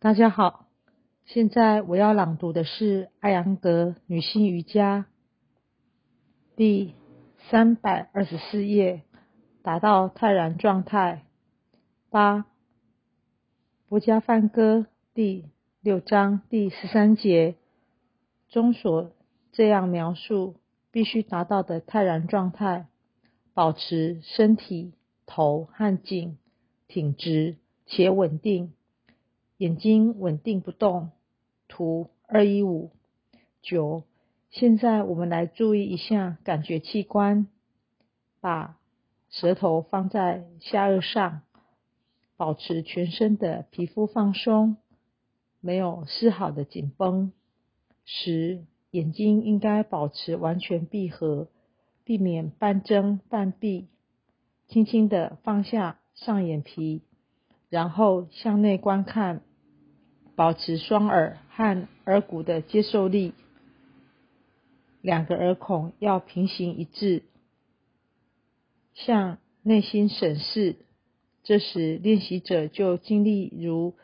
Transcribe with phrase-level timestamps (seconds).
[0.00, 0.68] 大家好，
[1.24, 5.06] 现在我要朗读的是艾扬格女性瑜伽
[6.54, 6.94] 第
[7.50, 9.02] 三百二十四页，
[9.64, 11.24] 达到泰然状态。
[12.10, 12.46] 八，
[13.88, 15.46] 博家梵歌第
[15.80, 17.56] 六章第十三节
[18.50, 19.10] 中所
[19.50, 20.60] 这样描述
[20.92, 22.86] 必须达到的泰然状态：
[23.52, 24.92] 保持身体
[25.26, 26.38] 头和颈
[26.86, 27.56] 挺直
[27.86, 28.74] 且稳定。
[29.58, 31.10] 眼睛稳定不动。
[31.68, 32.90] 图二一五
[33.60, 34.04] 九。
[34.50, 37.46] 现在我们来注意一下感觉器官，
[38.40, 38.78] 把
[39.28, 41.42] 舌头放在下颚上，
[42.38, 44.78] 保持全身的皮肤放松，
[45.60, 47.32] 没有丝毫的紧绷。
[48.06, 51.48] 十，眼睛应该保持完全闭合，
[52.04, 53.88] 避免半睁半闭。
[54.66, 57.02] 轻轻的放下上眼皮，
[57.68, 59.42] 然后向内观看。
[60.38, 63.34] 保持双耳和耳骨的接受力，
[65.02, 67.24] 两个耳孔要平行一致，
[68.94, 70.76] 向内心审视。
[71.42, 73.90] 这时练习者就经历如《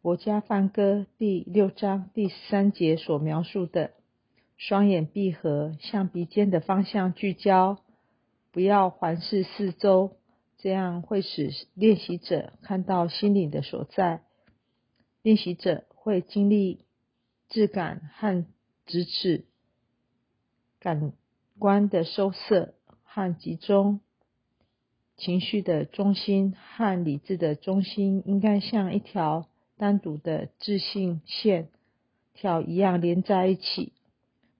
[0.00, 3.90] 国家梵歌》第六章第三节所描述的：
[4.56, 7.76] 双眼闭合，向鼻尖的方向聚焦，
[8.52, 10.16] 不要环视四周，
[10.56, 14.22] 这样会使练习者看到心灵的所在。
[15.26, 16.84] 练习者会经历
[17.48, 18.46] 质感和
[18.86, 19.44] 直尺
[20.78, 21.14] 感
[21.58, 23.98] 官的收涩和集中，
[25.16, 31.70] 情绪的中心和理智的中心应该像一条单独的自信线
[32.32, 33.92] 条一样连在一起。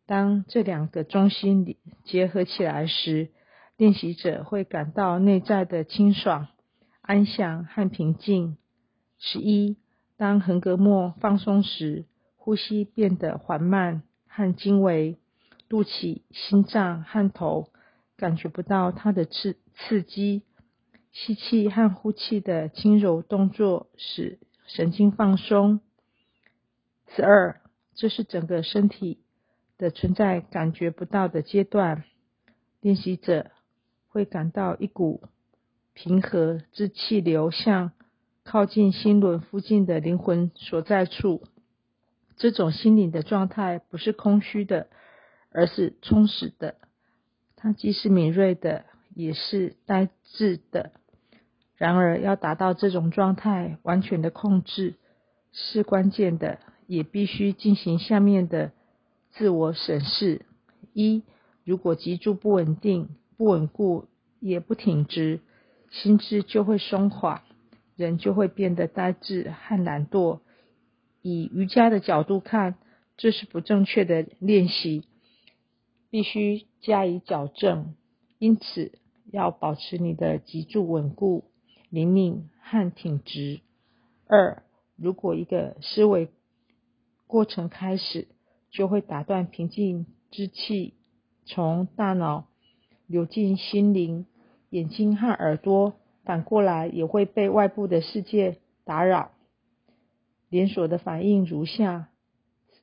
[0.05, 3.31] 当这两个中心结合起来时，
[3.77, 6.49] 练习者会感到内在的清爽、
[7.03, 8.57] 安详和平静。
[9.21, 9.77] 十一。
[10.17, 12.05] 当横膈膜放松时，
[12.37, 15.19] 呼吸变得缓慢和轻微，
[15.69, 17.71] 肚脐、心脏和头
[18.17, 20.43] 感觉不到它的刺刺激。
[21.13, 25.81] 吸气和呼气的轻柔动作使神经放松。
[27.09, 27.61] 十二，
[27.95, 29.21] 这是整个身体
[29.79, 32.05] 的存在感觉不到的阶段。
[32.81, 33.51] 练习者
[34.09, 35.23] 会感到一股
[35.95, 37.93] 平和之气流向。
[38.47, 41.43] 靠近心轮附近的灵魂所在处，
[42.37, 44.87] 这种心灵的状态不是空虚的，
[45.51, 46.77] 而是充实的。
[47.57, 48.85] 它既是敏锐的，
[49.17, 50.93] 也是呆滞的。
[51.75, 54.95] 然而，要达到这种状态，完全的控制
[55.51, 58.71] 是关键的，也必须进行下面的
[59.33, 60.47] 自我审视：
[60.93, 61.25] 一、
[61.65, 64.07] 如果脊柱不稳定、不稳固，
[64.39, 65.41] 也不挺直，
[65.91, 67.43] 心智就会松垮。
[67.97, 70.41] 人就会变得呆滞和懒惰。
[71.23, 72.77] 以瑜伽的角度看，
[73.17, 75.03] 这是不正确的练习，
[76.11, 77.95] 必须加以矫正。
[78.39, 78.99] 因此，
[79.33, 81.45] 要保持你的脊柱稳固、
[81.89, 83.61] 灵敏和挺直。
[84.29, 84.63] 二，
[84.97, 86.29] 如果一个思维
[87.27, 88.29] 过程开始，
[88.71, 90.95] 就会打断平静之气
[91.47, 92.47] 从大脑
[93.07, 94.27] 流进心灵、
[94.69, 95.95] 眼睛和耳朵。
[96.27, 99.31] 反过来也会被外部的世界打扰，
[100.51, 102.09] 连锁的反应如下：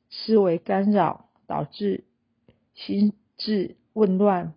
[0.10, 2.06] 思维干扰导致
[2.74, 4.54] 心智混乱，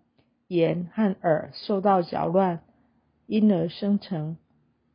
[0.46, 2.62] 眼和耳受到搅乱，
[3.26, 4.36] 因而生成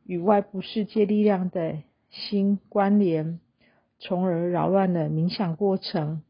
[0.04, 1.76] 与外部世界力量的
[2.08, 3.40] 新关联，
[3.98, 6.22] 从而扰乱了冥想过程。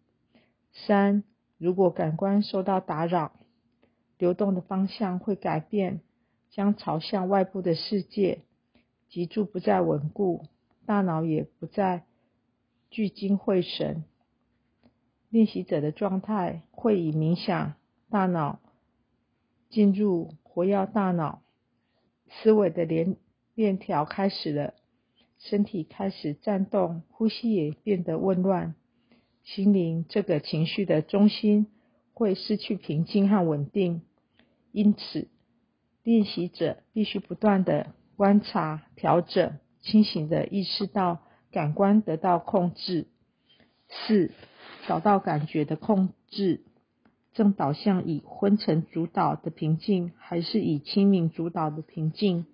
[0.72, 1.22] 三，
[1.59, 3.33] 如果感官受到打扰，
[4.19, 6.01] 流动的方向会改变。
[6.53, 8.43] 将朝向外部的世界，
[9.09, 10.45] 脊柱不再稳固，
[10.85, 12.05] 大脑也不再
[12.91, 14.05] 聚精会神。
[15.31, 17.75] 练习者的状态会以冥想
[18.11, 18.61] 大脑
[19.71, 21.41] 进入活跃大脑，
[22.29, 23.17] 思维的连
[23.55, 24.75] 链条开始了，
[25.39, 28.75] 身体开始颤动，呼吸也变得紊乱，
[29.43, 31.69] 心灵这个情绪的中心
[32.13, 34.03] 会失去平静和稳定，
[34.72, 35.28] 因此。
[36.03, 41.21] 练习者必须不断的观察、调整，清醒的意识到
[41.51, 43.07] 感官得到控制。
[43.89, 44.31] 四、
[44.89, 46.63] 找到感觉的控制，
[47.34, 52.47] 正导向以昏沉主导的平静，还是以清明主导的平静？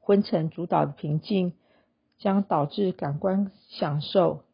[0.00, 1.52] 昏沉主导的平静
[2.18, 4.44] 将导致感官享受，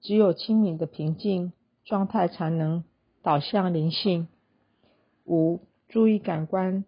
[0.00, 1.52] 只有清明的平静
[1.84, 2.84] 状态才能
[3.22, 4.28] 导向灵性。
[5.24, 6.84] 五、注意感官。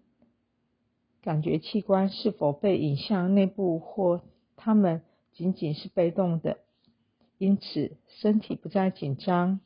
[1.28, 4.22] 感觉器官是否被引向内部，或
[4.56, 5.02] 它们
[5.34, 6.56] 仅仅是被动的，
[7.36, 9.60] 因此身体不再紧张。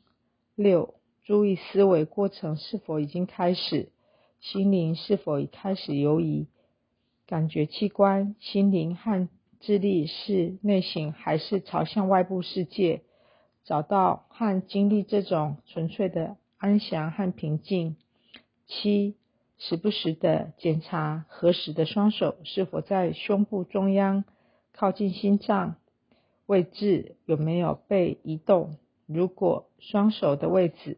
[0.55, 3.93] 六、注意思维过程是否已经开始，
[4.41, 6.47] 心灵是否已开始游移。
[7.27, 9.29] 感觉器官、心灵和
[9.61, 13.03] 智力是内省还是朝向外部世界？
[13.63, 17.95] 找到和经历这种纯粹的安详和平静。
[18.67, 19.15] 七。
[19.65, 24.25] 时不时的检查合十的双手是否在胸部中央
[24.73, 25.77] 靠近心脏
[26.45, 28.75] 位置有没有被移动。
[29.05, 30.97] 如果双手的位置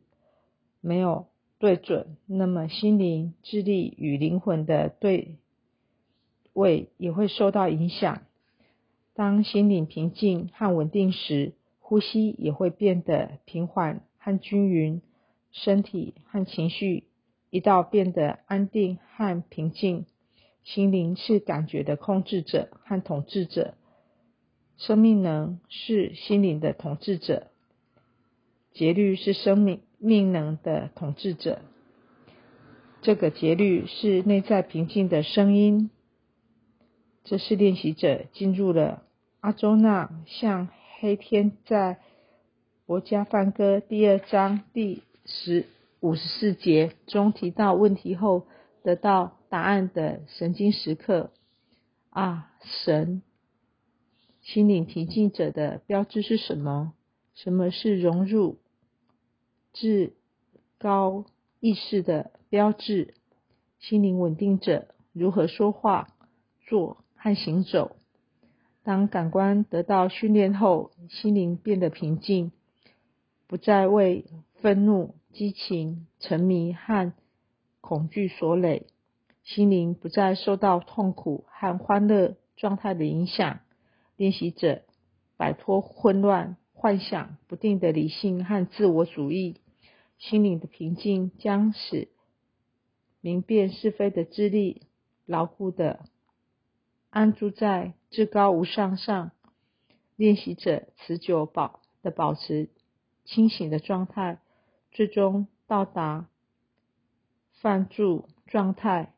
[0.81, 1.27] 没有
[1.59, 5.35] 对准，那么心灵、智力与灵魂的对
[6.53, 8.23] 位也会受到影响。
[9.13, 15.03] 当心灵平静和稳定时，呼吸也会变得平缓和均匀，
[15.51, 17.03] 身体和情绪。
[17.55, 20.05] 一到变得安定和平静，
[20.65, 23.75] 心灵是感觉的控制者和统治者，
[24.77, 27.47] 生命能是心灵的统治者，
[28.73, 31.61] 节律是生命命能的统治者。
[33.01, 35.89] 这个节律是内在平静的声音。
[37.23, 39.03] 这是练习者进入了
[39.39, 40.67] 阿周那，像
[40.99, 41.99] 黑天在
[42.85, 45.67] 国家梵歌第二章第十。
[46.05, 48.45] 五十四节中提到问题后
[48.83, 51.31] 得到答案的神经时刻
[52.11, 53.23] 啊，神
[54.43, 56.93] 心灵平静者的标志是什么？
[57.33, 58.59] 什么是融入
[59.73, 60.13] 至
[60.77, 61.25] 高
[61.59, 63.15] 意识的标志？
[63.79, 66.09] 心灵稳定者如何说话、
[66.67, 67.95] 做和行走？
[68.83, 72.51] 当感官得到训练后，心灵变得平静，
[73.47, 74.25] 不再为
[74.61, 75.15] 愤怒。
[75.35, 77.11] 激情、沉迷和
[77.81, 78.87] 恐惧所累，
[79.43, 83.59] 心灵不再受到痛苦和欢乐状态的影响。
[84.15, 84.83] 练习者
[85.35, 89.59] 摆脱混乱、幻想、不定的理性和自我主义，
[90.17, 92.07] 心灵的平静将使
[93.19, 94.83] 明辨是非的智力
[95.25, 96.05] 牢固的
[97.09, 99.31] 安住在至高无上上。
[100.15, 102.69] 练习者持久保的保持
[103.25, 104.39] 清醒的状态。
[104.95, 106.29] 最终到达
[107.51, 109.13] 泛住状态。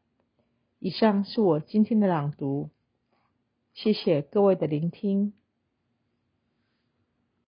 [0.80, 2.72] 以上是我今天的朗读，
[3.76, 5.34] 谢谢各位的聆听。